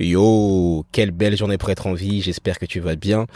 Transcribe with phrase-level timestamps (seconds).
[0.00, 3.26] Yo, quelle belle journée pour être en vie, j'espère que tu vas bien.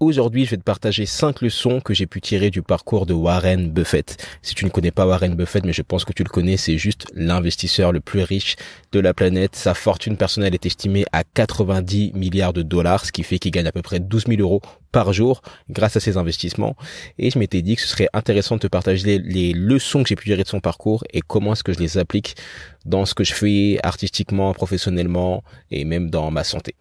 [0.00, 3.70] Aujourd'hui, je vais te partager cinq leçons que j'ai pu tirer du parcours de Warren
[3.70, 4.22] Buffett.
[4.42, 6.76] Si tu ne connais pas Warren Buffett, mais je pense que tu le connais, c'est
[6.76, 8.56] juste l'investisseur le plus riche
[8.92, 9.56] de la planète.
[9.56, 13.66] Sa fortune personnelle est estimée à 90 milliards de dollars, ce qui fait qu'il gagne
[13.66, 14.60] à peu près 12 000 euros
[14.92, 16.76] par jour grâce à ses investissements.
[17.18, 20.16] Et je m'étais dit que ce serait intéressant de te partager les, leçons que j'ai
[20.16, 22.36] pu tirer de son parcours et comment est-ce que je les applique
[22.84, 26.74] dans ce que je fais artistiquement, professionnellement et même dans ma santé.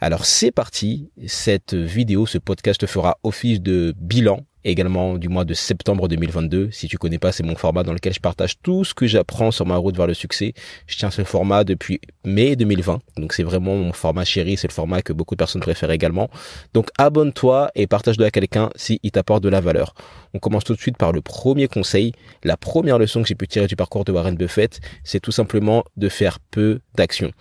[0.00, 5.54] Alors c'est parti, cette vidéo, ce podcast fera office de bilan également du mois de
[5.54, 6.70] septembre 2022.
[6.70, 9.50] Si tu connais pas, c'est mon format dans lequel je partage tout ce que j'apprends
[9.50, 10.54] sur ma route vers le succès.
[10.86, 13.00] Je tiens ce format depuis mai 2020.
[13.16, 16.28] Donc c'est vraiment mon format chéri, c'est le format que beaucoup de personnes préfèrent également.
[16.74, 19.94] Donc abonne-toi et partage-le à quelqu'un si il t'apporte de la valeur.
[20.34, 22.12] On commence tout de suite par le premier conseil.
[22.44, 25.84] La première leçon que j'ai pu tirer du parcours de Warren Buffett, c'est tout simplement
[25.96, 27.32] de faire peu d'actions.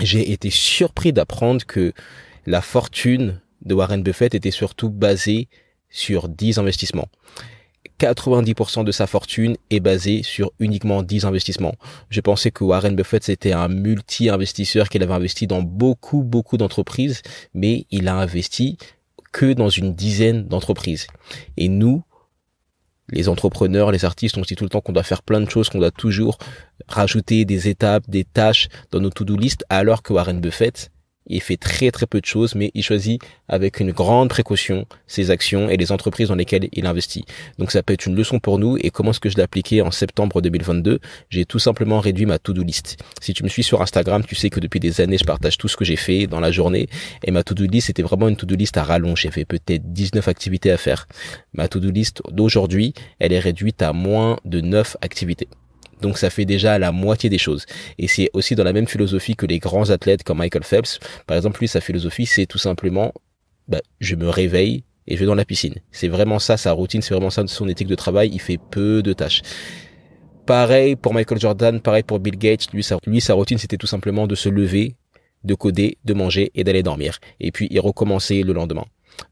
[0.00, 1.92] J'ai été surpris d'apprendre que
[2.46, 5.48] la fortune de Warren Buffett était surtout basée
[5.92, 7.08] sur 10 investissements.
[8.00, 11.76] 90% de sa fortune est basée sur uniquement 10 investissements.
[12.10, 17.22] Je pensais que Warren Buffett c'était un multi-investisseur qu'il avait investi dans beaucoup beaucoup d'entreprises,
[17.54, 18.76] mais il a investi
[19.32, 21.06] que dans une dizaine d'entreprises.
[21.56, 22.02] Et nous,
[23.08, 25.48] les entrepreneurs, les artistes, on se dit tout le temps qu'on doit faire plein de
[25.48, 26.38] choses, qu'on doit toujours
[26.88, 30.90] rajouter des étapes, des tâches dans nos to-do list, alors que Warren Buffett,
[31.26, 35.30] il fait très très peu de choses, mais il choisit avec une grande précaution ses
[35.30, 37.24] actions et les entreprises dans lesquelles il investit.
[37.58, 38.76] Donc ça peut être une leçon pour nous.
[38.80, 42.38] Et comment est-ce que je l'ai appliqué en septembre 2022 J'ai tout simplement réduit ma
[42.38, 42.96] to-do list.
[43.20, 45.68] Si tu me suis sur Instagram, tu sais que depuis des années, je partage tout
[45.68, 46.88] ce que j'ai fait dans la journée.
[47.24, 49.20] Et ma to-do list, c'était vraiment une to-do list à rallonge.
[49.22, 51.06] J'ai fait peut-être 19 activités à faire.
[51.54, 55.48] Ma to-do list d'aujourd'hui, elle est réduite à moins de 9 activités.
[56.02, 57.64] Donc ça fait déjà la moitié des choses.
[57.96, 60.98] Et c'est aussi dans la même philosophie que les grands athlètes comme Michael Phelps.
[61.26, 63.14] Par exemple, lui, sa philosophie, c'est tout simplement,
[63.68, 65.76] bah, je me réveille et je vais dans la piscine.
[65.92, 68.30] C'est vraiment ça, sa routine, c'est vraiment ça son éthique de travail.
[68.32, 69.42] Il fait peu de tâches.
[70.44, 72.72] Pareil pour Michael Jordan, pareil pour Bill Gates.
[72.72, 74.96] Lui, sa, lui, sa routine, c'était tout simplement de se lever,
[75.44, 77.18] de coder, de manger et d'aller dormir.
[77.38, 78.84] Et puis, il recommençait le lendemain.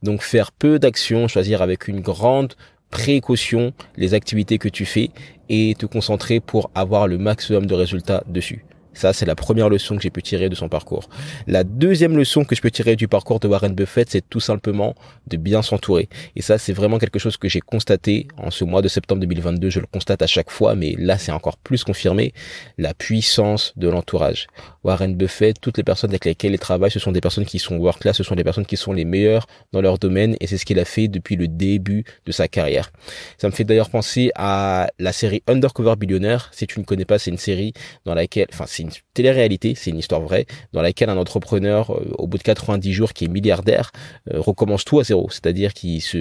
[0.03, 2.55] Donc, faire peu d'actions, choisir avec une grande
[2.91, 5.11] précaution les activités que tu fais
[5.49, 8.65] et te concentrer pour avoir le maximum de résultats dessus.
[8.93, 11.09] Ça, c'est la première leçon que j'ai pu tirer de son parcours.
[11.47, 14.95] La deuxième leçon que je peux tirer du parcours de Warren Buffett, c'est tout simplement
[15.27, 16.09] de bien s'entourer.
[16.37, 19.71] Et ça, c'est vraiment quelque chose que j'ai constaté en ce mois de septembre 2022.
[19.71, 22.33] Je le constate à chaque fois, mais là, c'est encore plus confirmé.
[22.79, 24.49] La puissance de l'entourage.
[24.85, 27.77] Warren Buffett, toutes les personnes avec lesquelles il travaille, ce sont des personnes qui sont
[27.77, 30.57] world class, ce sont des personnes qui sont les meilleures dans leur domaine, et c'est
[30.57, 32.91] ce qu'il a fait depuis le début de sa carrière.
[33.39, 36.51] Ça me fait d'ailleurs penser à la série Undercover Billionaire.
[36.53, 37.73] Si tu ne connais pas, c'est une série
[38.05, 42.15] dans laquelle, enfin, c'est une télé-réalité, c'est une histoire vraie, dans laquelle un entrepreneur, euh,
[42.19, 43.93] au bout de 90 jours, qui est milliardaire,
[44.33, 45.29] euh, recommence tout à zéro.
[45.31, 46.17] C'est-à-dire qu'il se,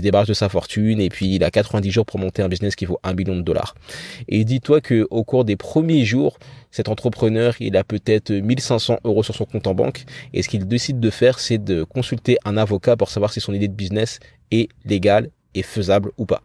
[0.00, 2.84] débarrasse de sa fortune et puis il a 90 jours pour monter un business qui
[2.84, 3.74] vaut un million de dollars.
[4.28, 6.38] Et dis-toi que au cours des premiers jours,
[6.70, 10.04] cet entrepreneur, il a peut-être 1500 euros sur son compte en banque.
[10.32, 13.52] Et ce qu'il décide de faire, c'est de consulter un avocat pour savoir si son
[13.52, 14.18] idée de business
[14.50, 16.42] est légale est faisable ou pas.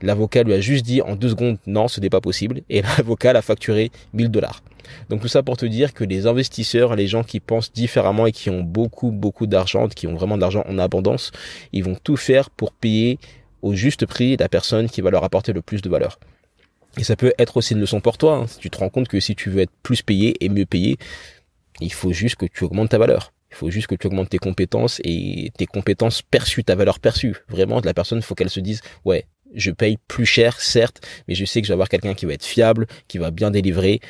[0.00, 3.32] L'avocat lui a juste dit en deux secondes non, ce n'est pas possible et l'avocat
[3.32, 4.62] l'a facturé 1000 dollars.
[5.08, 8.32] Donc tout ça pour te dire que les investisseurs, les gens qui pensent différemment et
[8.32, 11.30] qui ont beaucoup beaucoup d'argent, qui ont vraiment d'argent en abondance,
[11.72, 13.18] ils vont tout faire pour payer
[13.62, 16.18] au juste prix la personne qui va leur apporter le plus de valeur.
[16.98, 18.36] Et ça peut être aussi une leçon pour toi.
[18.36, 18.46] Hein.
[18.60, 20.98] Tu te rends compte que si tu veux être plus payé et mieux payé,
[21.80, 23.32] il faut juste que tu augmentes ta valeur.
[23.52, 27.36] Il faut juste que tu augmentes tes compétences et tes compétences perçues, ta valeur perçue.
[27.48, 31.34] Vraiment, la personne, il faut qu'elle se dise, ouais, je paye plus cher, certes, mais
[31.34, 34.00] je sais que je vais avoir quelqu'un qui va être fiable, qui va bien délivrer.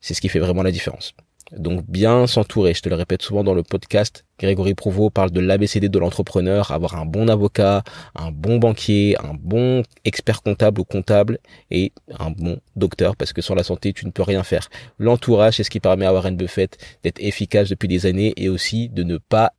[0.00, 1.12] C'est ce qui fait vraiment la différence.
[1.56, 5.40] Donc bien s'entourer, je te le répète souvent dans le podcast, Grégory Prouveau parle de
[5.40, 10.84] l'ABCD de l'entrepreneur, avoir un bon avocat, un bon banquier, un bon expert comptable ou
[10.84, 11.38] comptable
[11.70, 14.68] et un bon docteur parce que sans la santé tu ne peux rien faire.
[14.98, 18.90] L'entourage c'est ce qui permet à Warren Buffett d'être efficace depuis des années et aussi
[18.90, 19.54] de ne pas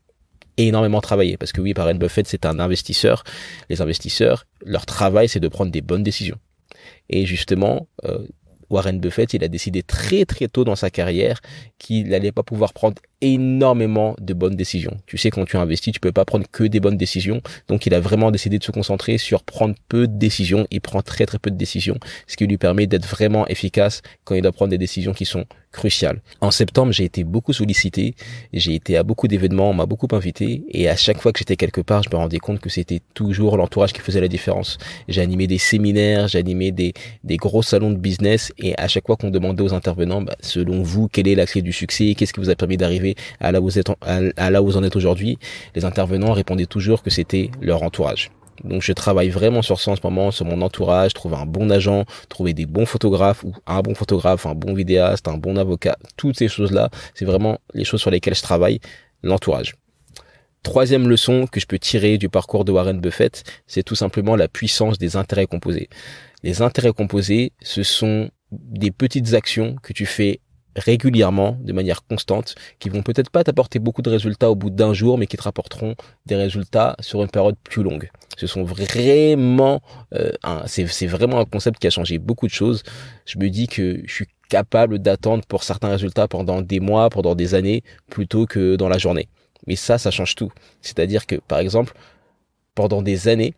[0.58, 3.24] énormément travailler parce que oui Warren Buffett c'est un investisseur.
[3.70, 6.38] Les investisseurs leur travail c'est de prendre des bonnes décisions.
[7.10, 8.28] Et justement, euh,
[8.70, 11.42] Warren Buffett, il a décidé très très tôt dans sa carrière
[11.78, 14.98] qu'il n'allait pas pouvoir prendre énormément de bonnes décisions.
[15.06, 17.42] Tu sais, quand tu investis, tu peux pas prendre que des bonnes décisions.
[17.68, 20.68] Donc, il a vraiment décidé de se concentrer sur prendre peu de décisions.
[20.72, 24.36] Il prend très très peu de décisions, ce qui lui permet d'être vraiment efficace quand
[24.36, 26.22] il doit prendre des décisions qui sont cruciales.
[26.42, 28.16] En septembre, j'ai été beaucoup sollicité.
[28.54, 30.64] J'ai été à beaucoup d'événements, on m'a beaucoup invité.
[30.70, 33.58] Et à chaque fois que j'étais quelque part, je me rendais compte que c'était toujours
[33.58, 34.78] l'entourage qui faisait la différence.
[35.08, 36.94] J'ai animé des séminaires, j'ai animé des,
[37.24, 40.84] des gros salons de business et à chaque fois qu'on demandait aux intervenants, bah, selon
[40.84, 43.62] vous, quelle est la clé du succès, qu'est-ce qui vous a permis d'arriver à là
[43.62, 45.38] où vous êtes, à là où vous en êtes aujourd'hui,
[45.76, 48.32] les intervenants répondaient toujours que c'était leur entourage.
[48.64, 51.70] Donc je travaille vraiment sur ça en ce moment, sur mon entourage, trouver un bon
[51.70, 55.98] agent, trouver des bons photographes ou un bon photographe, un bon vidéaste, un bon avocat,
[56.18, 58.80] toutes ces choses-là, c'est vraiment les choses sur lesquelles je travaille,
[59.24, 59.76] l'entourage.
[60.62, 64.50] Troisième leçon que je peux tirer du parcours de Warren Buffett, c'est tout simplement la
[64.50, 65.88] puissance des intérêts composés.
[66.44, 70.40] Les intérêts composés, ce sont des petites actions que tu fais
[70.76, 74.94] régulièrement, de manière constante, qui vont peut-être pas t'apporter beaucoup de résultats au bout d'un
[74.94, 78.10] jour, mais qui te rapporteront des résultats sur une période plus longue.
[78.38, 79.82] Ce sont vraiment,
[80.14, 80.32] euh,
[80.68, 82.84] c'est vraiment un concept qui a changé beaucoup de choses.
[83.26, 87.36] Je me dis que je suis capable d'attendre pour certains résultats pendant des mois, pendant
[87.36, 89.28] des années, plutôt que dans la journée.
[89.68, 90.52] Mais ça, ça change tout.
[90.82, 91.94] C'est-à-dire que, par exemple,
[92.76, 93.54] pendant des années,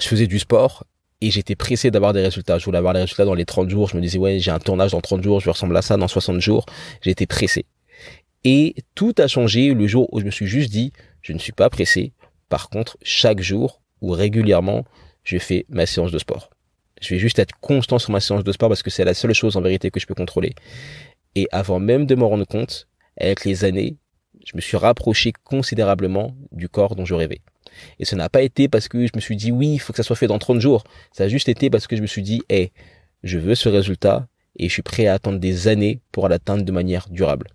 [0.00, 0.84] je faisais du sport
[1.20, 2.58] et j'étais pressé d'avoir des résultats.
[2.58, 3.88] Je voulais avoir les résultats dans les 30 jours.
[3.88, 5.96] Je me disais, ouais, j'ai un tournage dans 30 jours, je vais ressembler à ça
[5.96, 6.66] dans 60 jours.
[7.02, 7.66] J'étais pressé.
[8.44, 11.52] Et tout a changé le jour où je me suis juste dit, je ne suis
[11.52, 12.12] pas pressé.
[12.48, 14.84] Par contre, chaque jour ou régulièrement,
[15.24, 16.50] je fais ma séance de sport.
[17.00, 19.34] Je vais juste être constant sur ma séance de sport parce que c'est la seule
[19.34, 20.54] chose en vérité que je peux contrôler.
[21.34, 22.88] Et avant même de m'en rendre compte,
[23.18, 23.96] avec les années,
[24.44, 27.40] je me suis rapproché considérablement du corps dont je rêvais.
[27.98, 29.96] Et ce n'a pas été parce que je me suis dit oui, il faut que
[29.96, 30.84] ça soit fait dans 30 jours.
[31.12, 32.72] Ça a juste été parce que je me suis dit, hé,
[33.22, 34.26] je veux ce résultat
[34.56, 37.48] et je suis prêt à attendre des années pour l'atteindre de manière durable.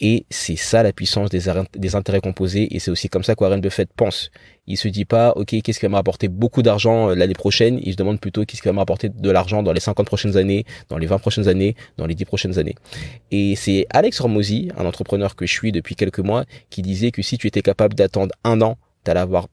[0.00, 3.90] Et c'est ça la puissance des, intérêts composés et c'est aussi comme ça qu'Warren Buffett
[3.94, 4.30] pense.
[4.66, 7.78] Il se dit pas, ok, qu'est-ce qui va me rapporter beaucoup d'argent euh, l'année prochaine?
[7.82, 10.38] Il se demande plutôt qu'est-ce qui va me rapporter de l'argent dans les 50 prochaines
[10.38, 12.76] années, dans les 20 prochaines années, dans les 10 prochaines années.
[13.30, 17.20] Et c'est Alex Hormozy, un entrepreneur que je suis depuis quelques mois, qui disait que
[17.20, 19.48] si tu étais capable d'attendre un an, t'allais avoir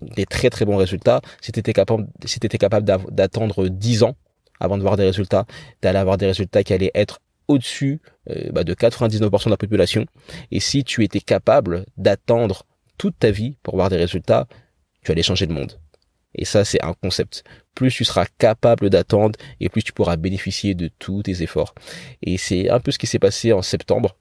[0.00, 1.20] des très très bons résultats.
[1.42, 4.16] Si tu étais capable, étais capable d'attendre 10 ans
[4.60, 5.46] avant de voir des résultats,
[5.80, 7.20] t'allais avoir des résultats qui allaient être
[7.50, 8.00] au-dessus
[8.30, 10.06] euh, bah, de 99% de la population.
[10.50, 12.64] Et si tu étais capable d'attendre
[12.96, 14.46] toute ta vie pour voir des résultats,
[15.02, 15.78] tu allais changer le monde.
[16.34, 17.42] Et ça, c'est un concept.
[17.74, 21.74] Plus tu seras capable d'attendre et plus tu pourras bénéficier de tous tes efforts.
[22.22, 24.16] Et c'est un peu ce qui s'est passé en septembre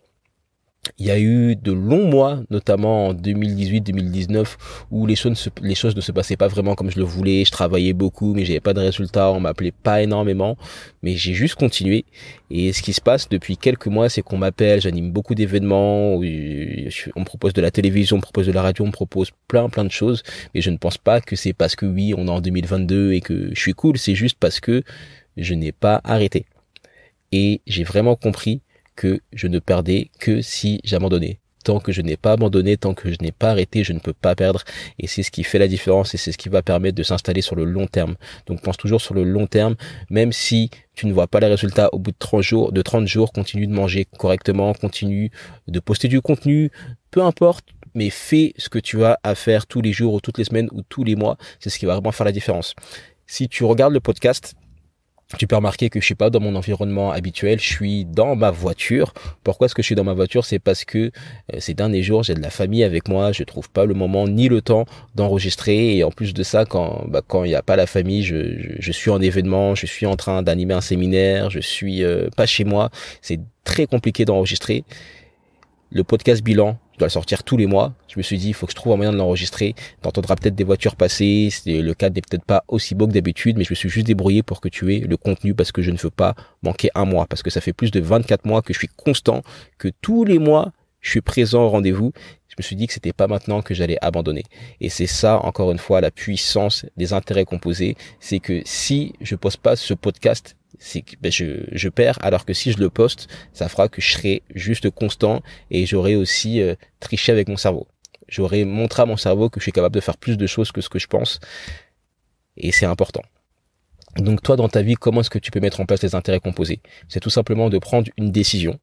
[0.97, 4.57] il y a eu de longs mois, notamment en 2018-2019,
[4.91, 7.45] où les choses, les choses ne se passaient pas vraiment comme je le voulais.
[7.45, 9.31] Je travaillais beaucoup, mais j'avais pas de résultats.
[9.31, 10.57] On m'appelait pas énormément,
[11.03, 12.06] mais j'ai juste continué.
[12.51, 16.19] Et ce qui se passe depuis quelques mois, c'est qu'on m'appelle, j'anime beaucoup d'événements, on
[16.19, 19.69] me propose de la télévision, on me propose de la radio, on me propose plein
[19.69, 20.24] plein de choses.
[20.53, 23.21] Mais je ne pense pas que c'est parce que oui, on est en 2022 et
[23.21, 23.97] que je suis cool.
[23.97, 24.83] C'est juste parce que
[25.38, 26.45] je n'ai pas arrêté.
[27.31, 28.62] Et j'ai vraiment compris
[29.00, 31.40] que je ne perdais que si j'abandonnais.
[31.63, 34.12] Tant que je n'ai pas abandonné, tant que je n'ai pas arrêté, je ne peux
[34.12, 34.66] pas perdre.
[34.98, 37.42] Et c'est ce qui fait la différence et c'est ce qui va permettre de s'installer
[37.42, 38.16] sur le long terme.
[38.46, 39.75] Donc pense toujours sur le long terme,
[40.10, 43.07] même si tu ne vois pas les résultats au bout de 30 jours, de 30
[43.07, 45.31] jours, continue de manger correctement, continue
[45.69, 46.69] de poster du contenu,
[47.10, 50.38] peu importe, mais fais ce que tu as à faire tous les jours ou toutes
[50.38, 51.38] les semaines ou tous les mois.
[51.62, 52.75] C'est ce qui va vraiment faire la différence.
[53.28, 54.56] Si tu regardes le podcast,
[55.38, 58.50] tu peux remarquer que je suis pas dans mon environnement habituel, je suis dans ma
[58.50, 59.14] voiture.
[59.44, 60.44] Pourquoi est-ce que je suis dans ma voiture?
[60.44, 61.12] C'est parce que
[61.54, 64.28] euh, ces derniers jours, j'ai de la famille avec moi, je trouve pas le moment
[64.28, 67.62] ni le temps d'enregistrer et en plus de ça quand bah, quand il n'y a
[67.62, 71.52] pas la famille, je, je, suis en événement, je suis en train d'animer un séminaire,
[71.52, 72.90] je suis euh, pas chez moi,
[73.22, 74.84] c'est très compliqué d'enregistrer.
[75.92, 77.94] Le podcast bilan, dois le sortir tous les mois.
[78.08, 79.74] Je me suis dit, il faut que je trouve un moyen de l'enregistrer.
[80.01, 81.50] T'entendras peut-être des voitures passer.
[81.65, 84.44] Le cadre n'est peut-être pas aussi beau que d'habitude, mais je me suis juste débrouillé
[84.44, 87.25] pour que tu aies le contenu parce que je ne veux pas manquer un mois.
[87.25, 89.41] Parce que ça fait plus de 24 mois que je suis constant,
[89.77, 92.12] que tous les mois, je suis présent au rendez-vous.
[92.48, 94.44] Je me suis dit que c'était pas maintenant que j'allais abandonner.
[94.82, 97.96] Et c'est ça, encore une fois, la puissance des intérêts composés.
[98.20, 102.46] C'est que si je pose pas ce podcast c'est que ben, je, je perds alors
[102.46, 106.62] que si je le poste ça fera que je serai juste constant et j'aurai aussi
[106.62, 107.88] euh, triché avec mon cerveau.
[108.28, 110.82] J'aurai montré à mon cerveau que je suis capable de faire plus de choses que
[110.82, 111.40] ce que je pense
[112.58, 113.24] et c'est important.
[114.18, 116.40] Donc toi dans ta vie comment est-ce que tu peux mettre en place les intérêts
[116.40, 116.82] composés?
[117.08, 118.80] C'est tout simplement de prendre une décision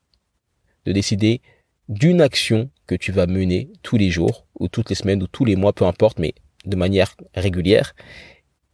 [0.87, 1.41] de décider
[1.89, 5.45] d'une action que tu vas mener tous les jours ou toutes les semaines ou tous
[5.45, 7.95] les mois peu importe mais de manière régulière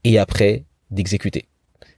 [0.04, 1.46] et après d'exécuter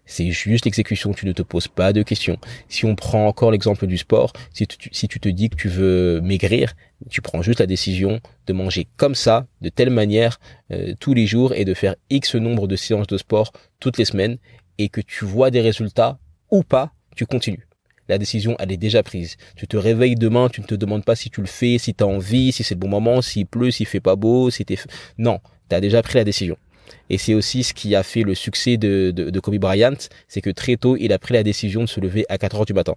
[0.06, 2.38] c'est juste l'exécution, tu ne te poses pas de questions.
[2.68, 6.74] Si on prend encore l'exemple du sport, si tu, te dis que tu veux maigrir,
[7.10, 10.38] tu prends juste la décision de manger comme ça, de telle manière,
[10.72, 14.04] euh, tous les jours et de faire X nombre de séances de sport toutes les
[14.04, 14.38] semaines
[14.78, 16.18] et que tu vois des résultats
[16.50, 17.66] ou pas, tu continues.
[18.08, 19.36] La décision, elle est déjà prise.
[19.56, 22.04] Tu te réveilles demain, tu ne te demandes pas si tu le fais, si tu
[22.04, 24.76] as envie, si c'est le bon moment, s'il pleut, s'il fait pas beau, si t'es...
[25.16, 26.58] Non, tu as déjà pris la décision.
[27.10, 29.96] Et c'est aussi ce qui a fait le succès de, Kobe Bryant,
[30.28, 32.66] c'est que très tôt, il a pris la décision de se lever à 4 heures
[32.66, 32.94] du matin.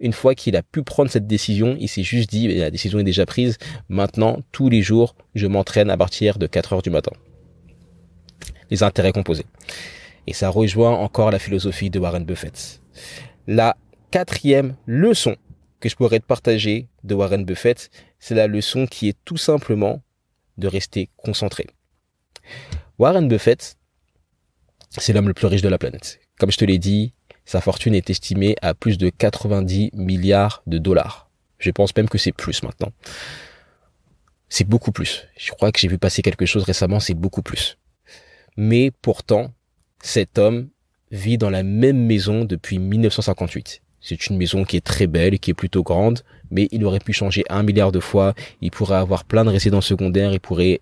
[0.00, 3.04] Une fois qu'il a pu prendre cette décision, il s'est juste dit, la décision est
[3.04, 3.58] déjà prise,
[3.88, 7.12] maintenant, tous les jours, je m'entraîne à partir de 4 heures du matin.
[8.70, 9.46] Les intérêts composés.
[10.26, 12.80] Et ça rejoint encore la philosophie de Warren Buffett.
[13.46, 13.76] La
[14.10, 15.36] quatrième leçon
[15.80, 20.02] que je pourrais te partager de Warren Buffett, c'est la leçon qui est tout simplement
[20.56, 21.66] de rester concentré.
[22.98, 23.76] Warren Buffett,
[24.90, 26.18] c'est l'homme le plus riche de la planète.
[26.40, 27.12] Comme je te l'ai dit,
[27.44, 31.30] sa fortune est estimée à plus de 90 milliards de dollars.
[31.60, 32.90] Je pense même que c'est plus maintenant.
[34.48, 35.28] C'est beaucoup plus.
[35.36, 37.78] Je crois que j'ai vu passer quelque chose récemment, c'est beaucoup plus.
[38.56, 39.52] Mais pourtant,
[40.02, 40.68] cet homme
[41.12, 43.80] vit dans la même maison depuis 1958.
[44.00, 47.12] C'est une maison qui est très belle, qui est plutôt grande, mais il aurait pu
[47.12, 48.34] changer un milliard de fois.
[48.60, 50.80] Il pourrait avoir plein de résidences secondaires, il pourrait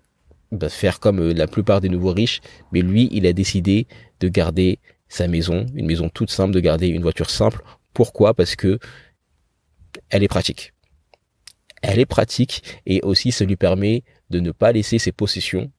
[0.51, 2.41] bah, faire comme euh, la plupart des nouveaux riches.
[2.71, 3.87] Mais lui, il a décidé
[4.19, 7.61] de garder sa maison, une maison toute simple, de garder une voiture simple.
[7.93, 8.33] Pourquoi?
[8.33, 8.79] Parce que
[10.09, 10.73] elle est pratique.
[11.81, 15.71] Elle est pratique et aussi ça lui permet de ne pas laisser ses possessions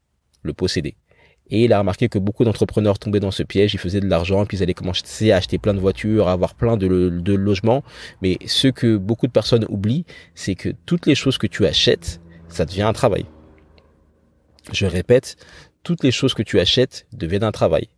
[0.42, 0.96] le posséder.
[1.50, 4.44] Et il a remarqué que beaucoup d'entrepreneurs tombaient dans ce piège, ils faisaient de l'argent,
[4.44, 7.82] puis ils allaient commencer à acheter plein de voitures, à avoir plein de, de logements.
[8.20, 12.20] Mais ce que beaucoup de personnes oublient, c'est que toutes les choses que tu achètes,
[12.48, 13.24] ça devient un travail.
[14.72, 15.36] Je répète,
[15.82, 17.88] toutes les choses que tu achètes deviennent un travail.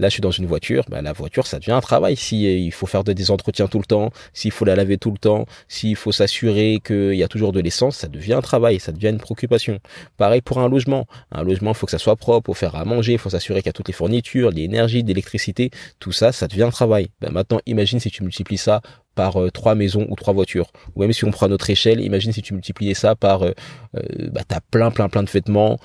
[0.00, 2.16] Là, je suis dans une voiture, bah, la voiture, ça devient un travail.
[2.16, 5.10] Si euh, il faut faire des entretiens tout le temps, s'il faut la laver tout
[5.10, 8.80] le temps, s'il faut s'assurer qu'il y a toujours de l'essence, ça devient un travail,
[8.80, 9.78] ça devient une préoccupation.
[10.16, 11.06] Pareil pour un logement.
[11.32, 13.60] Un logement, il faut que ça soit propre, faut faire à manger, il faut s'assurer
[13.60, 17.10] qu'il y a toutes les fournitures, l'énergie, l'électricité, tout ça, ça devient un travail.
[17.20, 18.80] Bah, maintenant, imagine si tu multiplies ça
[19.14, 20.72] par euh, trois maisons ou trois voitures.
[20.94, 23.52] Ou même si on prend notre échelle, imagine si tu multipliais ça par, euh,
[23.96, 25.78] euh bah, t'as plein, plein, plein de vêtements,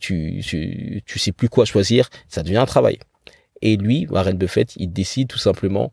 [0.00, 0.42] tu,
[1.06, 2.98] tu, sais plus quoi choisir, ça devient un travail.
[3.62, 5.92] Et lui, Warren Buffett, il décide tout simplement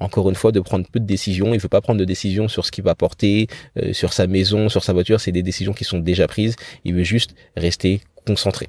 [0.00, 1.54] encore une fois de prendre peu de décisions.
[1.54, 3.46] Il veut pas prendre de décisions sur ce qu'il va porter,
[3.78, 5.20] euh, sur sa maison, sur sa voiture.
[5.20, 6.56] C'est des décisions qui sont déjà prises.
[6.84, 8.68] Il veut juste rester concentré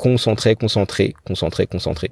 [0.00, 2.10] concentré, concentré, concentré, concentré.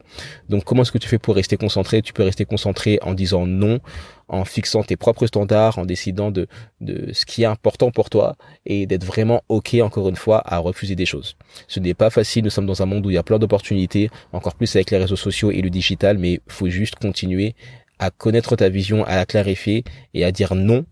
[0.51, 2.03] Donc comment est-ce que tu fais pour rester concentré?
[2.03, 3.81] Tu peux rester concentré en disant non,
[4.29, 6.49] en fixant tes propres standards, en décidant de,
[6.83, 10.59] de ce qui est important pour toi et d'être vraiment OK, encore une fois, à
[10.59, 11.37] refuser des choses.
[11.67, 14.11] Ce n'est pas facile, nous sommes dans un monde où il y a plein d'opportunités,
[14.35, 17.55] encore plus avec les réseaux sociaux et le digital, mais faut juste continuer
[17.99, 20.85] à connaître ta vision, à la clarifier et à dire non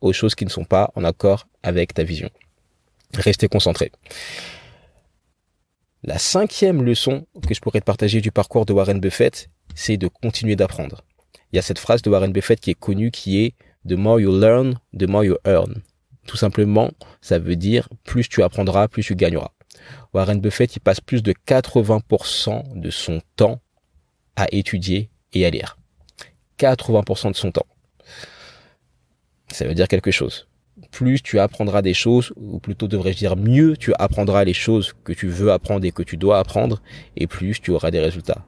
[0.00, 2.30] aux choses qui ne sont pas en accord avec ta vision.
[3.14, 3.92] Rester concentré.
[6.04, 10.08] La cinquième leçon que je pourrais te partager du parcours de Warren Buffett, c'est de
[10.08, 11.04] continuer d'apprendre.
[11.52, 13.54] Il y a cette phrase de Warren Buffett qui est connue qui est
[13.88, 15.80] The more you learn, the more you earn.
[16.26, 16.90] Tout simplement,
[17.20, 19.52] ça veut dire plus tu apprendras, plus tu gagneras.
[20.12, 23.60] Warren Buffett, il passe plus de 80% de son temps
[24.34, 25.78] à étudier et à lire.
[26.58, 27.66] 80% de son temps.
[29.52, 30.48] Ça veut dire quelque chose
[30.90, 35.12] plus tu apprendras des choses, ou plutôt devrais-je dire mieux tu apprendras les choses que
[35.12, 36.82] tu veux apprendre et que tu dois apprendre,
[37.16, 38.44] et plus tu auras des résultats.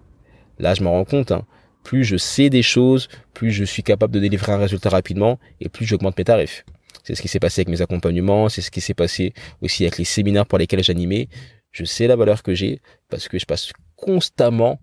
[0.58, 1.44] Là, je me rends compte, hein,
[1.82, 5.68] plus je sais des choses, plus je suis capable de délivrer un résultat rapidement, et
[5.68, 6.64] plus j'augmente mes tarifs.
[7.02, 9.98] C'est ce qui s'est passé avec mes accompagnements, c'est ce qui s'est passé aussi avec
[9.98, 11.28] les séminaires pour lesquels j'animais.
[11.70, 14.80] Je sais la valeur que j'ai parce que je passe constamment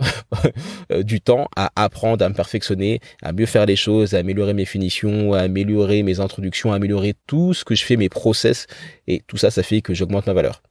[1.02, 4.64] du temps à apprendre, à me perfectionner, à mieux faire les choses, à améliorer mes
[4.64, 8.66] finitions, à améliorer mes introductions, à améliorer tout ce que je fais, mes process.
[9.06, 10.62] Et tout ça, ça fait que j'augmente ma valeur.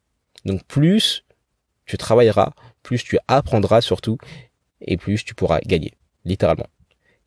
[0.46, 1.24] Donc plus
[1.86, 4.18] tu travailleras, plus tu apprendras surtout,
[4.82, 5.94] et plus tu pourras gagner,
[6.24, 6.68] littéralement.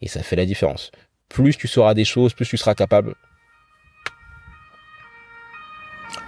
[0.01, 0.91] Et ça fait la différence.
[1.29, 3.15] Plus tu sauras des choses, plus tu seras capable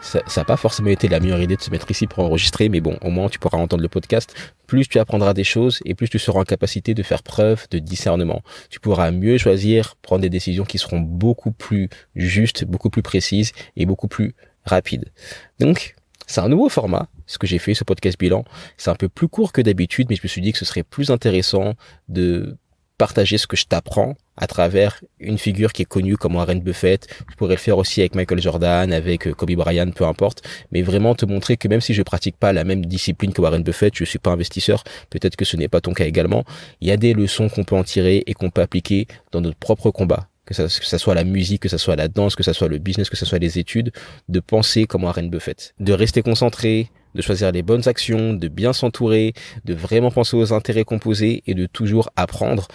[0.00, 2.80] ça n'a pas forcément été la meilleure idée de se mettre ici pour enregistrer, mais
[2.80, 4.34] bon, au moins tu pourras entendre le podcast.
[4.66, 7.78] Plus tu apprendras des choses et plus tu seras en capacité de faire preuve de
[7.78, 8.42] discernement.
[8.70, 13.52] Tu pourras mieux choisir, prendre des décisions qui seront beaucoup plus justes, beaucoup plus précises
[13.76, 15.12] et beaucoup plus rapides.
[15.60, 15.94] Donc,
[16.26, 18.44] c'est un nouveau format, ce que j'ai fait, ce podcast bilan.
[18.76, 20.82] C'est un peu plus court que d'habitude, mais je me suis dit que ce serait
[20.82, 21.74] plus intéressant
[22.08, 22.56] de
[22.98, 27.08] partager ce que je t'apprends à travers une figure qui est connue comme Warren Buffett.
[27.30, 30.42] Je pourrais le faire aussi avec Michael Jordan, avec euh, Kobe Bryant, peu importe.
[30.72, 33.62] Mais vraiment te montrer que même si je pratique pas la même discipline que Warren
[33.62, 34.84] Buffett, je suis pas investisseur.
[35.10, 36.44] Peut-être que ce n'est pas ton cas également.
[36.80, 39.58] Il y a des leçons qu'on peut en tirer et qu'on peut appliquer dans notre
[39.58, 40.28] propre combat.
[40.46, 42.68] Que ça, que ça soit la musique, que ça soit la danse, que ça soit
[42.68, 43.92] le business, que ça soit les études,
[44.28, 48.72] de penser comme Warren Buffett, de rester concentré, de choisir les bonnes actions, de bien
[48.72, 52.68] s'entourer, de vraiment penser aux intérêts composés et de toujours apprendre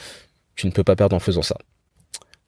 [0.59, 1.55] tu ne peux pas perdre en faisant ça.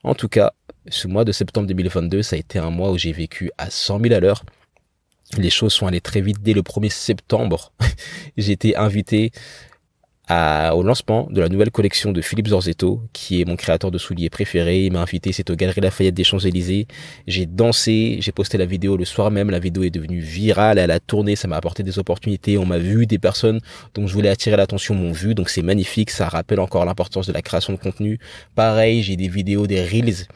[0.03, 0.51] En tout cas,
[0.89, 4.01] ce mois de septembre 2022, ça a été un mois où j'ai vécu à 100
[4.01, 4.43] 000 à l'heure.
[5.38, 6.41] les choses sont allées très vite.
[6.41, 7.71] Dès le 1er septembre,
[8.38, 9.31] j'ai été invité
[10.73, 14.29] au lancement de la nouvelle collection de Philippe Zorzetto, qui est mon créateur de souliers
[14.29, 14.85] préféré.
[14.85, 16.88] Il m'a invité, c'est au Galerie Lafayette des Champs-Élysées.
[17.27, 19.50] J'ai dansé, j'ai posté la vidéo le soir même.
[19.50, 22.57] La vidéo est devenue virale, elle a tourné, ça m'a apporté des opportunités.
[22.57, 23.59] On m'a vu, des personnes
[23.93, 26.11] dont je voulais attirer l'attention m'ont vu, donc c'est magnifique.
[26.11, 28.19] Ça rappelle encore l'importance de la création de contenu.
[28.55, 30.27] Pareil, j'ai des vidéos, des reels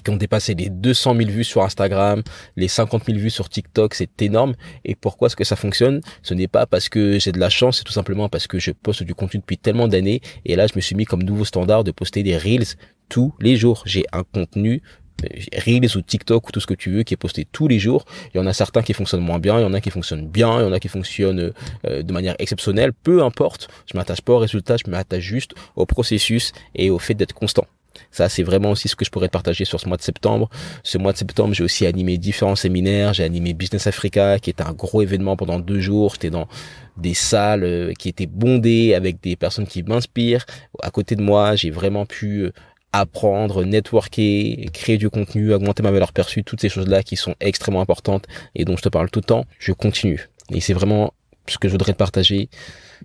[0.00, 2.22] qui ont dépassé les 200 000 vues sur Instagram,
[2.56, 4.54] les 50 000 vues sur TikTok, c'est énorme.
[4.84, 6.00] Et pourquoi est-ce que ça fonctionne?
[6.22, 8.70] Ce n'est pas parce que j'ai de la chance, c'est tout simplement parce que je
[8.70, 10.20] poste du contenu depuis tellement d'années.
[10.44, 12.76] Et là, je me suis mis comme nouveau standard de poster des reels
[13.08, 13.82] tous les jours.
[13.84, 14.82] J'ai un contenu
[15.24, 15.28] euh,
[15.66, 18.06] Reels ou TikTok ou tout ce que tu veux qui est posté tous les jours.
[18.32, 20.26] Il y en a certains qui fonctionnent moins bien, il y en a qui fonctionnent
[20.26, 21.52] bien, il y en a qui fonctionnent
[21.86, 22.92] euh, de manière exceptionnelle.
[22.92, 27.14] Peu importe, je m'attache pas au résultat, je m'attache juste au processus et au fait
[27.14, 27.66] d'être constant.
[28.10, 30.48] Ça, c'est vraiment aussi ce que je pourrais te partager sur ce mois de septembre.
[30.82, 33.14] Ce mois de septembre, j'ai aussi animé différents séminaires.
[33.14, 36.14] J'ai animé Business Africa, qui était un gros événement pendant deux jours.
[36.14, 36.48] J'étais dans
[36.96, 40.44] des salles euh, qui étaient bondées avec des personnes qui m'inspirent.
[40.82, 42.52] À côté de moi, j'ai vraiment pu euh,
[42.92, 47.80] apprendre, networker, créer du contenu, augmenter ma valeur perçue, toutes ces choses-là qui sont extrêmement
[47.80, 49.44] importantes et dont je te parle tout le temps.
[49.58, 50.28] Je continue.
[50.50, 51.14] Et c'est vraiment
[51.48, 52.48] ce que je voudrais te partager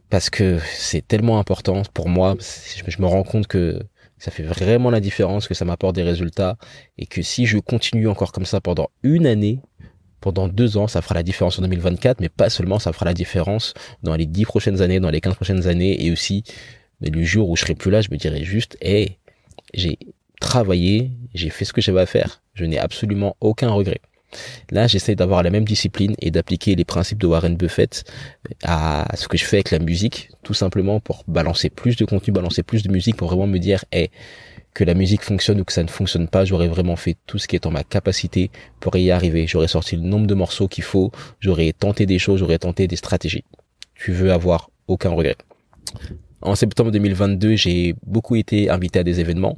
[0.09, 2.35] parce que c'est tellement important pour moi.
[2.39, 3.79] Je me rends compte que
[4.17, 6.57] ça fait vraiment la différence, que ça m'apporte des résultats
[6.97, 9.59] et que si je continue encore comme ça pendant une année,
[10.21, 13.13] pendant deux ans, ça fera la différence en 2024, mais pas seulement, ça fera la
[13.13, 16.43] différence dans les dix prochaines années, dans les quinze prochaines années et aussi
[17.01, 19.17] mais le jour où je serai plus là, je me dirai juste, hé,
[19.73, 19.99] j'ai
[20.39, 22.41] travaillé, j'ai fait ce que j'avais à faire.
[22.53, 24.01] Je n'ai absolument aucun regret.
[24.71, 28.03] Là, j'essaie d'avoir la même discipline et d'appliquer les principes de Warren Buffett
[28.63, 32.33] à ce que je fais avec la musique, tout simplement pour balancer plus de contenu,
[32.33, 34.09] balancer plus de musique, pour vraiment me dire, hey,
[34.73, 37.47] que la musique fonctionne ou que ça ne fonctionne pas, j'aurais vraiment fait tout ce
[37.47, 39.47] qui est en ma capacité pour y arriver.
[39.47, 42.95] J'aurais sorti le nombre de morceaux qu'il faut, j'aurais tenté des choses, j'aurais tenté des
[42.95, 43.43] stratégies.
[43.95, 45.35] Tu veux avoir aucun regret.
[46.41, 49.57] En septembre 2022, j'ai beaucoup été invité à des événements.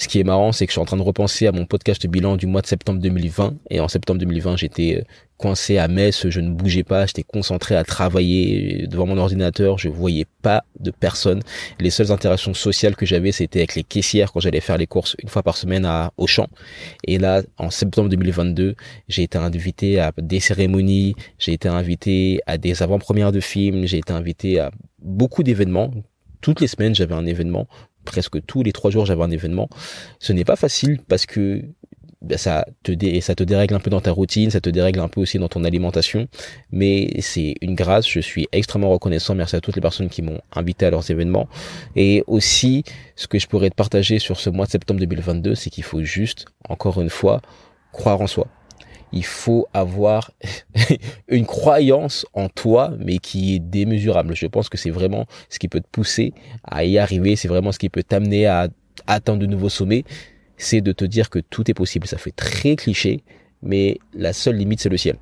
[0.00, 2.06] Ce qui est marrant, c'est que je suis en train de repenser à mon podcast
[2.06, 3.56] bilan du mois de septembre 2020.
[3.68, 5.04] Et en septembre 2020, j'étais euh,
[5.36, 9.90] coincé à Metz, je ne bougeais pas, j'étais concentré à travailler devant mon ordinateur, je
[9.90, 11.42] voyais pas de personnes.
[11.80, 15.16] Les seules interactions sociales que j'avais, c'était avec les caissières quand j'allais faire les courses
[15.22, 16.46] une fois par semaine à Auchan.
[17.04, 18.76] Et là, en septembre 2022,
[19.08, 23.98] j'ai été invité à des cérémonies, j'ai été invité à des avant-premières de films, j'ai
[23.98, 24.70] été invité à
[25.02, 25.90] beaucoup d'événements
[26.40, 27.68] toutes les semaines j'avais un événement
[28.04, 29.68] presque tous les trois jours j'avais un événement.
[30.18, 31.62] Ce n'est pas facile parce que
[32.22, 35.08] ben, ça te ça te dérègle un peu dans ta routine, ça te dérègle un
[35.08, 36.28] peu aussi dans ton alimentation,
[36.70, 38.06] mais c'est une grâce.
[38.06, 39.34] Je suis extrêmement reconnaissant.
[39.34, 41.48] Merci à toutes les personnes qui m'ont invité à leurs événements.
[41.96, 42.84] Et aussi,
[43.16, 46.02] ce que je pourrais te partager sur ce mois de septembre 2022, c'est qu'il faut
[46.02, 47.40] juste, encore une fois,
[47.92, 48.46] croire en soi
[49.12, 50.30] il faut avoir
[51.28, 54.34] une croyance en toi, mais qui est démesurable.
[54.34, 56.32] Je pense que c'est vraiment ce qui peut te pousser
[56.64, 58.68] à y arriver, c'est vraiment ce qui peut t'amener à
[59.06, 60.04] atteindre de nouveaux sommets,
[60.56, 62.06] c'est de te dire que tout est possible.
[62.06, 63.22] Ça fait très cliché,
[63.62, 65.16] mais la seule limite, c'est le ciel.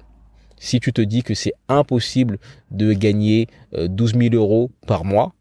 [0.59, 2.39] Si tu te dis que c'est impossible
[2.71, 5.35] de gagner 12 euh, 000 euros par mois,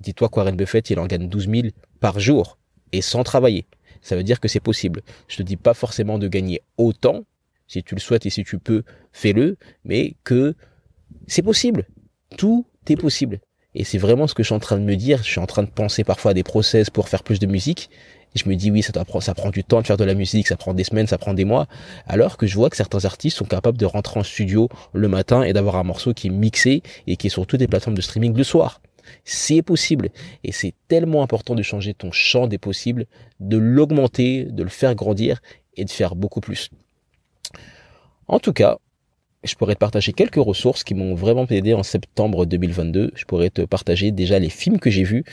[0.00, 1.68] dis-toi qu'Warren Buffett, il en gagne 12 000
[2.00, 2.58] par jour
[2.92, 3.66] et sans travailler
[4.02, 5.02] ça veut dire que c'est possible.
[5.28, 7.24] Je te dis pas forcément de gagner autant,
[7.66, 8.82] si tu le souhaites et si tu peux,
[9.12, 10.54] fais-le, mais que
[11.26, 11.86] c'est possible.
[12.36, 13.40] Tout est possible.
[13.74, 15.18] Et c'est vraiment ce que je suis en train de me dire.
[15.18, 17.88] Je suis en train de penser parfois à des process pour faire plus de musique.
[18.34, 20.46] Et je me dis oui, ça, ça prend du temps de faire de la musique,
[20.46, 21.66] ça prend des semaines, ça prend des mois.
[22.06, 25.42] Alors que je vois que certains artistes sont capables de rentrer en studio le matin
[25.42, 28.02] et d'avoir un morceau qui est mixé et qui est sur toutes les plateformes de
[28.02, 28.80] streaming le soir.
[29.24, 30.10] C'est possible.
[30.44, 33.06] Et c'est tellement important de changer ton champ des possibles,
[33.40, 35.40] de l'augmenter, de le faire grandir
[35.76, 36.70] et de faire beaucoup plus.
[38.28, 38.78] En tout cas,
[39.42, 43.12] je pourrais te partager quelques ressources qui m'ont vraiment aidé en septembre 2022.
[43.14, 45.24] Je pourrais te partager déjà les films que j'ai vus.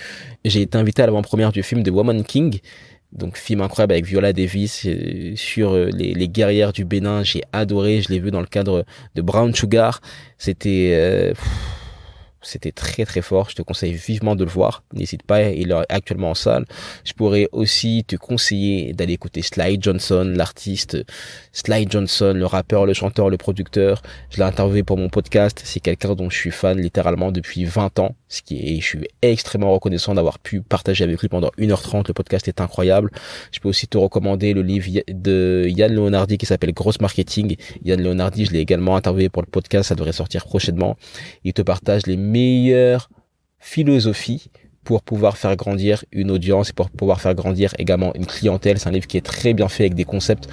[0.45, 2.59] J'ai été invité à l'avant-première du film de Woman King.
[3.11, 7.23] Donc film incroyable avec Viola Davis euh, sur euh, les, guerrières du Bénin.
[7.23, 8.01] J'ai adoré.
[8.01, 8.85] Je l'ai vu dans le cadre
[9.15, 10.01] de Brown Sugar.
[10.37, 10.91] C'était...
[10.93, 11.33] Euh,
[12.47, 13.49] c'était très très fort.
[13.49, 14.83] Je te conseille vivement de le voir.
[14.93, 16.65] N'hésite pas, il est actuellement en salle.
[17.03, 20.97] Je pourrais aussi te conseiller d'aller écouter Sly Johnson, l'artiste
[21.51, 24.01] Sly Johnson, le rappeur, le chanteur, le producteur.
[24.29, 25.61] Je l'ai interviewé pour mon podcast.
[25.63, 28.15] C'est quelqu'un dont je suis fan littéralement depuis 20 ans.
[28.29, 32.07] Ce qui est, je suis extrêmement reconnaissant d'avoir pu partager avec lui pendant 1h30.
[32.07, 33.09] Le podcast est incroyable.
[33.51, 37.55] Je peux aussi te recommander le livre de Yann Leonardi qui s'appelle Gross Marketing.
[37.85, 39.89] Yann Leonardi, je l'ai également interviewé pour le podcast.
[39.89, 40.97] Ça devrait sortir prochainement.
[41.45, 43.09] Il te partage les meilleure
[43.59, 44.51] philosophie
[44.83, 48.79] pour pouvoir faire grandir une audience et pour pouvoir faire grandir également une clientèle.
[48.79, 50.47] C'est un livre qui est très bien fait avec des concepts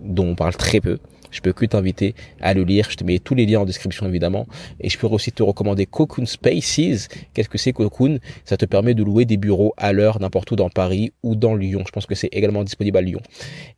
[0.00, 0.98] dont on parle très peu.
[1.36, 2.88] Je peux que t'inviter à le lire.
[2.90, 4.46] Je te mets tous les liens en description évidemment.
[4.80, 7.08] Et je peux aussi te recommander Cocoon Spaces.
[7.34, 8.18] Qu'est-ce que c'est Cocoon?
[8.46, 11.54] Ça te permet de louer des bureaux à l'heure n'importe où dans Paris ou dans
[11.54, 11.84] Lyon.
[11.86, 13.20] Je pense que c'est également disponible à Lyon.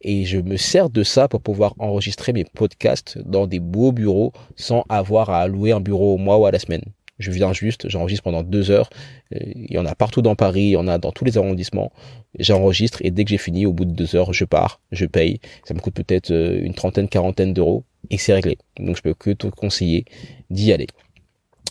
[0.02, 4.32] Et je me sers de ça pour pouvoir enregistrer mes podcasts dans des beaux bureaux
[4.54, 6.82] sans avoir à louer un bureau au mois ou à la semaine.
[7.18, 8.90] Je viens juste, j'enregistre pendant deux heures.
[9.32, 11.92] Il y en a partout dans Paris, il y en a dans tous les arrondissements.
[12.38, 15.40] J'enregistre et dès que j'ai fini, au bout de deux heures, je pars, je paye.
[15.64, 18.58] Ça me coûte peut-être euh, une trentaine, quarantaine d'euros et c'est réglé.
[18.78, 20.04] Donc je peux que te conseiller
[20.50, 20.86] d'y aller.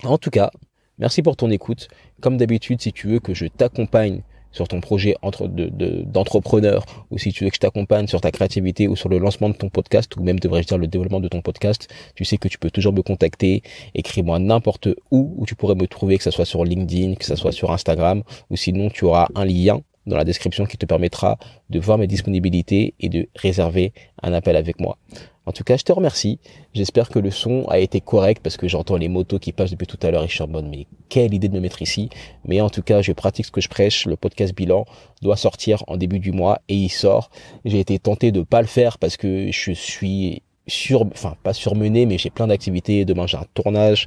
[0.03, 0.51] En tout cas,
[0.97, 1.87] merci pour ton écoute.
[2.21, 4.21] Comme d'habitude, si tu veux que je t'accompagne
[4.57, 8.87] sur ton projet entre d'entrepreneur ou si tu veux que je t'accompagne sur ta créativité
[8.87, 11.41] ou sur le lancement de ton podcast ou même devrais-je dire le développement de ton
[11.41, 13.61] podcast, tu sais que tu peux toujours me contacter,
[13.93, 17.35] écris-moi n'importe où où tu pourrais me trouver, que ce soit sur LinkedIn, que ce
[17.35, 21.37] soit sur Instagram ou sinon tu auras un lien dans la description qui te permettra
[21.69, 23.93] de voir mes disponibilités et de réserver
[24.23, 24.97] un appel avec moi.
[25.45, 26.39] En tout cas, je te remercie.
[26.73, 29.87] J'espère que le son a été correct parce que j'entends les motos qui passent depuis
[29.87, 32.09] tout à l'heure et je suis mais quelle idée de me mettre ici.
[32.43, 34.05] Mais en tout cas, je pratique ce que je prêche.
[34.05, 34.85] Le podcast bilan
[35.21, 37.29] doit sortir en début du mois et il sort.
[37.63, 42.05] J'ai été tenté de pas le faire parce que je suis sur, enfin pas surmené,
[42.05, 43.05] mais j'ai plein d'activités.
[43.05, 44.05] Demain j'ai un tournage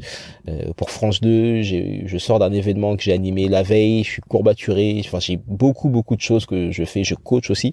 [0.48, 1.62] euh, pour France 2.
[1.62, 4.04] Je sors d'un événement que j'ai animé la veille.
[4.04, 5.00] Je suis courbaturé.
[5.04, 7.04] Enfin j'ai beaucoup beaucoup de choses que je fais.
[7.04, 7.72] Je coach aussi.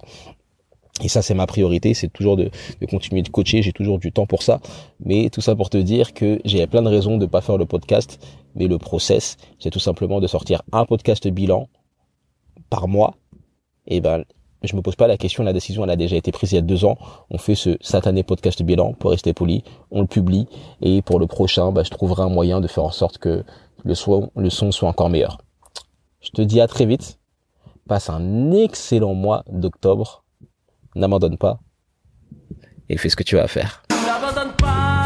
[1.02, 3.62] Et ça, c'est ma priorité, c'est toujours de, de, continuer de coacher.
[3.62, 4.60] J'ai toujours du temps pour ça.
[4.98, 7.66] Mais tout ça pour te dire que j'ai plein de raisons de pas faire le
[7.66, 8.18] podcast.
[8.56, 11.68] Mais le process, c'est tout simplement de sortir un podcast bilan
[12.68, 13.14] par mois.
[13.86, 14.24] Et ben,
[14.62, 15.44] je me pose pas la question.
[15.44, 16.98] La décision, elle a déjà été prise il y a deux ans.
[17.30, 19.62] On fait ce satané podcast bilan pour rester poli.
[19.90, 20.46] On le publie.
[20.82, 23.44] Et pour le prochain, bah, je trouverai un moyen de faire en sorte que
[23.84, 25.38] le son, le son soit encore meilleur.
[26.20, 27.18] Je te dis à très vite.
[27.86, 30.24] Passe un excellent mois d'octobre
[30.98, 31.58] n'abandonne pas
[32.88, 33.82] et fais ce que tu as à faire.
[33.90, 34.97] N'abandonne pas